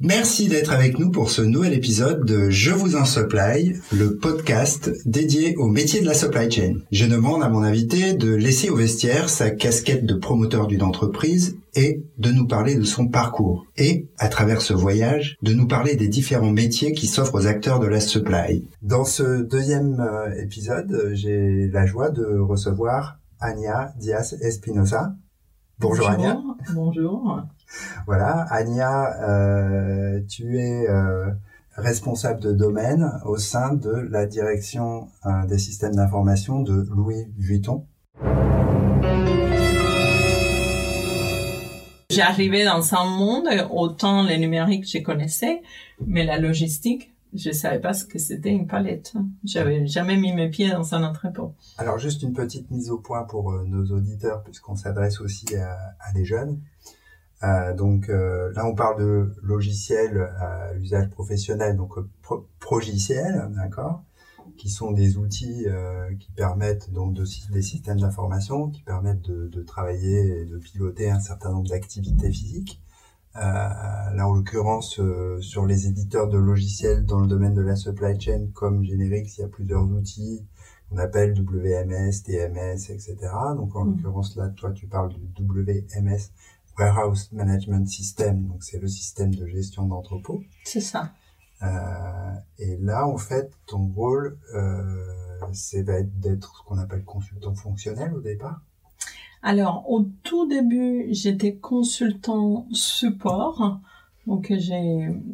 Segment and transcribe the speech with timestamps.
[0.00, 4.90] Merci d'être avec nous pour ce nouvel épisode de Je vous en supply, le podcast
[5.06, 6.74] dédié au métier de la supply chain.
[6.92, 11.56] Je demande à mon invité de laisser au vestiaire sa casquette de promoteur d'une entreprise
[11.74, 13.64] et de nous parler de son parcours.
[13.78, 17.80] Et, à travers ce voyage, de nous parler des différents métiers qui s'offrent aux acteurs
[17.80, 18.68] de la supply.
[18.82, 25.14] Dans ce deuxième euh, épisode, j'ai la joie de recevoir Ania Diaz Espinosa.
[25.78, 26.56] Bonjour, Bonjour.
[26.74, 27.42] Bonjour.
[28.06, 31.30] Voilà, Ania, euh, tu es euh,
[31.76, 37.84] responsable de domaine au sein de la direction euh, des systèmes d'information de Louis Vuitton.
[42.10, 45.62] J'arrivais dans un monde, autant les numériques je connaissais,
[46.04, 49.12] mais la logistique, je savais pas ce que c'était une palette.
[49.44, 51.54] J'avais jamais mis mes pieds dans un entrepôt.
[51.78, 56.12] Alors juste une petite mise au point pour nos auditeurs, puisqu'on s'adresse aussi à, à,
[56.12, 56.60] des jeunes.
[57.42, 63.50] Euh, donc euh, là, on parle de logiciels à usage professionnel, donc euh, pro progiciels,
[63.56, 64.02] d'accord,
[64.58, 65.66] qui sont des outils
[66.18, 71.10] qui permettent donc de, des systèmes d'information qui permettent de, de, travailler et de piloter
[71.10, 72.82] un certain nombre d'activités physiques.
[73.34, 75.00] là, en l'occurrence,
[75.40, 79.40] sur les éditeurs de logiciels dans le domaine de la supply chain, comme Generics, il
[79.40, 80.46] y a plusieurs outils
[80.90, 83.16] qu'on appelle WMS, TMS, etc.
[83.56, 83.96] Donc en mmh.
[83.96, 86.32] l'occurrence là, toi, tu parles du WMS
[86.80, 90.42] Warehouse Management System, donc c'est le système de gestion d'entrepôt.
[90.64, 91.12] C'est ça.
[91.62, 95.06] Euh, et là, en fait, ton rôle, euh,
[95.52, 98.60] c'est d'être ce qu'on appelle consultant fonctionnel au départ.
[99.42, 103.80] Alors, au tout début, j'étais consultant support.
[104.26, 104.52] Donc,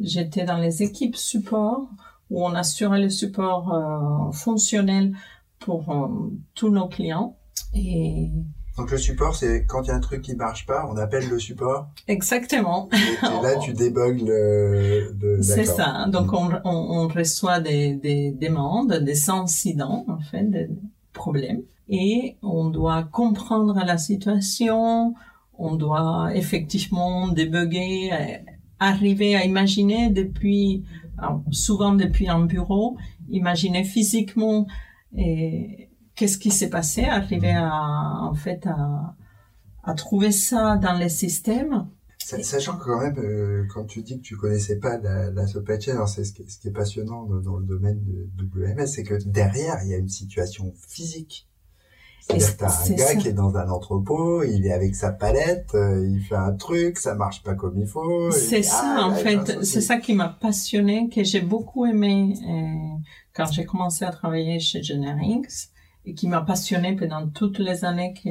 [0.00, 1.88] j'étais dans les équipes support
[2.30, 5.14] où on assurait le support euh, fonctionnel
[5.58, 7.36] pour euh, tous nos clients.
[7.74, 8.30] Et
[8.76, 11.28] donc le support, c'est quand il y a un truc qui marche pas, on appelle
[11.28, 11.88] le support.
[12.08, 12.88] Exactement.
[12.92, 15.40] Et, là, tu débugs le.
[15.42, 16.06] c'est ça.
[16.08, 16.70] Donc on, on,
[17.04, 20.68] on, reçoit des, des demandes, des incidents en fait, des
[21.12, 25.14] problèmes, et on doit comprendre la situation.
[25.58, 28.10] On doit effectivement débugger,
[28.78, 30.84] arriver à imaginer depuis,
[31.50, 32.96] souvent depuis un bureau,
[33.28, 34.66] imaginer physiquement
[35.14, 35.89] et
[36.20, 39.14] qu'est-ce qui s'est passé, arriver à, en fait, à,
[39.82, 41.86] à trouver ça dans les systèmes.
[42.18, 45.80] Sachant que quand même, euh, quand tu dis que tu connaissais pas la, la supply
[45.80, 49.78] chain, c'est ce, ce, qui est passionnant dans, le domaine de WMS, c'est que derrière,
[49.82, 51.48] il y a une situation physique.
[52.20, 56.06] C'est-à-dire t'as un gars qui est dans un entrepôt, il est avec sa palette, euh,
[56.06, 58.30] il fait un truc, ça marche pas comme il faut.
[58.30, 62.98] C'est ça, ah, en fait, c'est ça qui m'a passionné, que j'ai beaucoup aimé euh,
[63.32, 65.70] quand j'ai commencé à travailler chez Generics
[66.04, 68.30] et qui m'a passionné pendant toutes les années que,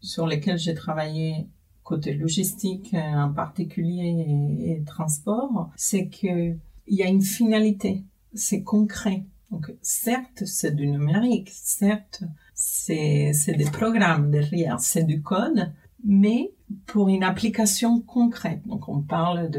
[0.00, 1.48] sur lesquelles j'ai travaillé
[1.90, 4.24] côté logistique euh, en particulier
[4.60, 6.54] et, transport, c'est que
[6.86, 9.24] il y a une finalité, c'est concret.
[9.50, 12.22] Donc certes, c'est du numérique, certes,
[12.54, 15.72] c'est des programmes derrière, c'est du code,
[16.04, 16.52] mais
[16.86, 18.66] pour une application concrète.
[18.66, 19.50] Donc on parle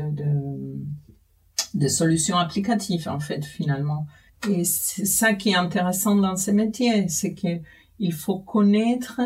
[1.74, 4.08] de solutions applicatives en fait finalement.
[4.50, 7.60] Et c'est ça qui est intéressant dans ce métier, c'est que
[8.00, 9.22] il faut connaître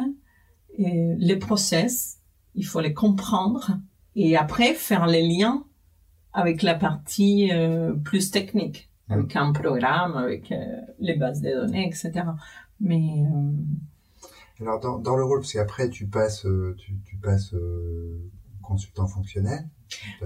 [0.80, 2.18] euh, les process,
[2.56, 3.80] il faut les comprendre
[4.16, 5.64] et après faire les liens
[6.34, 9.14] avec la partie euh, plus technique, mm.
[9.14, 12.26] avec un programme, avec euh, les bases de données, etc.
[12.82, 13.24] Mais
[14.60, 16.46] alors dans, dans, le rôle, parce qu'après tu passes,
[16.78, 17.56] tu, tu passes
[18.66, 19.68] consultant fonctionnel.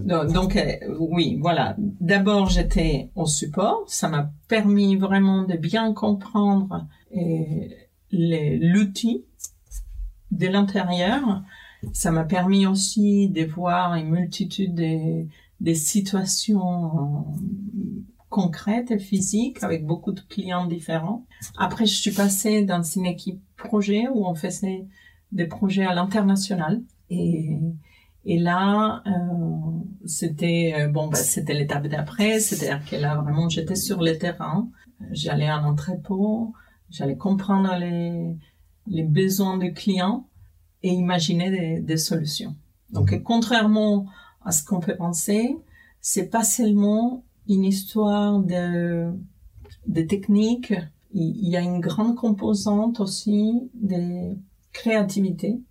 [0.01, 1.75] Donc, euh, oui, voilà.
[1.77, 3.83] D'abord, j'étais au support.
[3.87, 7.67] Ça m'a permis vraiment de bien comprendre euh,
[8.11, 9.25] l'outil
[10.31, 11.43] de l'intérieur.
[11.93, 15.25] Ça m'a permis aussi de voir une multitude de,
[15.59, 17.25] des situations
[18.29, 21.25] concrètes et physiques avec beaucoup de clients différents.
[21.57, 24.85] Après, je suis passée dans une équipe projet où on faisait
[25.31, 27.57] des projets à l'international et
[28.25, 29.11] et là, euh,
[30.05, 34.69] c'était euh, bon, bah, c'était l'étape d'après, c'est-à-dire que là vraiment j'étais sur le terrain,
[35.11, 36.53] j'allais en entrepôt,
[36.89, 38.35] j'allais comprendre les
[38.87, 40.27] les besoins du client
[40.83, 42.55] et imaginer des, des solutions.
[42.91, 43.23] Donc mhm.
[43.23, 44.07] contrairement
[44.43, 45.55] à ce qu'on peut penser,
[46.01, 49.13] c'est pas seulement une histoire de
[49.87, 50.73] de techniques,
[51.13, 54.35] il y a une grande composante aussi de
[54.73, 55.61] créativité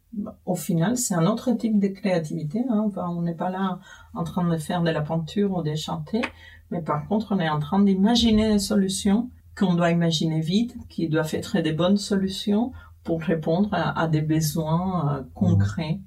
[0.47, 2.65] au final, c'est un autre type de créativité.
[2.71, 2.91] Hein.
[2.97, 3.79] on n'est pas là
[4.15, 6.23] en train de faire de la peinture ou de chanter,
[6.71, 11.09] mais par contre, on est en train d'imaginer des solutions qu'on doit imaginer vite, qui
[11.09, 12.73] doivent être des bonnes solutions
[13.05, 16.01] pour répondre à, des besoins euh, concrets.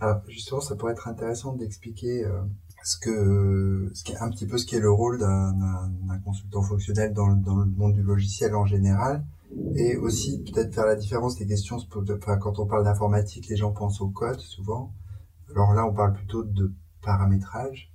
[0.00, 2.40] Alors justement, ça pourrait être intéressant d'expliquer euh,
[2.82, 2.98] ce
[4.02, 7.36] qui est un petit peu ce qui est le rôle d'un consultant fonctionnel dans, le
[7.76, 9.24] monde du logiciel en général,
[9.74, 11.76] et aussi peut-être faire la différence des questions.
[11.76, 14.92] Enfin, quand on parle d'informatique, les gens pensent au code souvent.
[15.50, 16.72] Alors là, on parle plutôt de
[17.02, 17.92] paramétrage.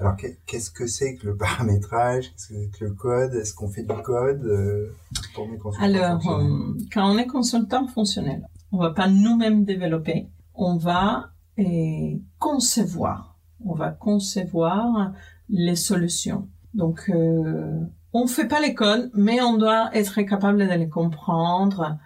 [0.00, 0.16] Alors,
[0.46, 2.30] qu'est-ce que c'est que le paramétrage?
[2.30, 3.34] Qu'est-ce que c'est que le code?
[3.34, 4.94] Est-ce qu'on fait du code euh,
[5.34, 10.28] pour mes consultants Alors, euh, quand on est consultant fonctionnel, on va pas nous-mêmes développer,
[10.54, 13.36] on va euh, concevoir.
[13.64, 15.12] On va concevoir
[15.48, 16.48] les solutions.
[16.74, 17.80] Donc, euh,
[18.12, 21.98] on fait pas les codes, mais on doit être capable de les comprendre.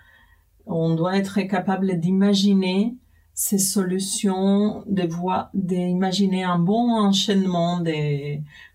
[0.66, 2.94] On doit être capable d'imaginer
[3.34, 7.80] ces solutions, de voir, d'imaginer un bon enchaînement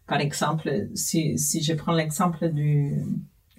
[0.08, 2.94] par exemple, si, si je prends l'exemple du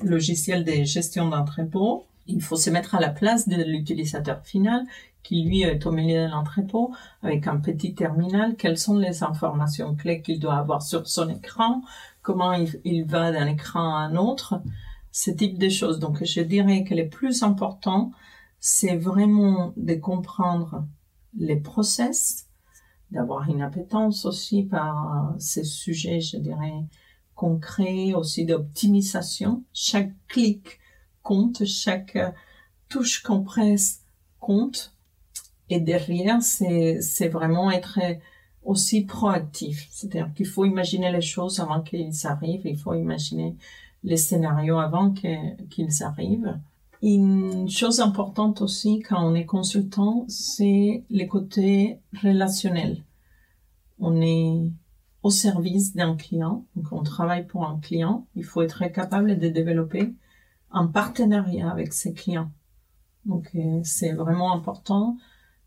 [0.03, 4.85] logiciel de gestion d'entrepôt, il faut se mettre à la place de l'utilisateur final
[5.23, 8.57] qui lui est au milieu de l'entrepôt avec un petit terminal.
[8.57, 11.83] Quelles sont les informations clés qu'il doit avoir sur son écran?
[12.29, 14.61] Comment il, va d'un écran à un autre?
[15.13, 15.99] Ce type de choses.
[15.99, 18.11] Donc, je dirais que le plus important,
[18.61, 20.87] c'est vraiment de comprendre
[21.39, 22.47] les process,
[23.11, 26.85] d'avoir une appétence aussi par ces sujets, je dirais,
[27.35, 29.65] concrets, aussi d'optimisation.
[29.73, 30.81] Chaque clic
[31.23, 32.19] compte, chaque
[32.91, 34.03] touche qu'on presse
[34.39, 34.95] compte.
[35.71, 37.99] Et derrière, c'est vraiment être
[38.69, 39.89] aussi proactif.
[39.91, 43.57] C'est-à-dire qu'il faut imaginer les choses avant qu'ils arrivent, il faut imaginer
[44.05, 46.59] les scénarios avant qu'ils arrivent.
[47.03, 53.03] Une chose importante aussi quand on est consultant, c'est les côtés relationnels.
[54.01, 54.71] On est
[55.23, 58.27] au service d'un client, donc on travaille pour un client.
[58.37, 60.13] Il faut être capable de développer
[60.71, 62.51] un partenariat avec ses clients.
[63.25, 65.17] Donc euh, c'est vraiment important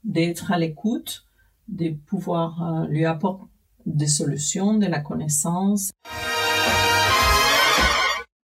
[0.03, 1.25] d'être à l'écoute,
[1.67, 3.45] de pouvoir euh, lui apporter
[3.85, 5.91] des solutions, de la connaissance.